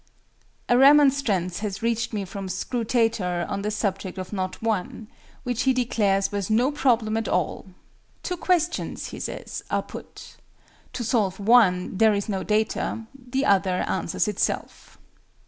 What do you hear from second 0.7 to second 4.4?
remonstrance has reached me from SCRUTATOR on the subject of